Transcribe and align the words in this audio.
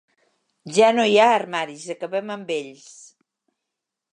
Ja 0.77 0.87
no 0.95 1.05
hi 1.09 1.19
ha 1.23 1.27
armaris, 1.33 1.85
acabem 1.97 2.33
amb 2.37 2.51
ells. 2.57 2.89